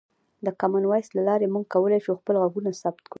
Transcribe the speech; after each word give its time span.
د 0.45 0.47
کامن 0.59 0.83
وایس 0.87 1.07
له 1.15 1.21
لارې 1.29 1.51
موږ 1.53 1.65
کولی 1.73 1.99
شو 2.05 2.19
خپل 2.19 2.35
غږونه 2.41 2.69
ثبت 2.81 3.01
کړو. 3.05 3.09